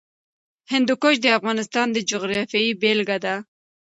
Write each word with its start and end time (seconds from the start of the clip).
هندوکش 0.71 1.15
د 1.21 1.27
افغانستان 1.37 1.87
د 1.91 1.97
جغرافیې 2.09 2.77
بېلګه 2.81 3.17
ده. 3.25 3.35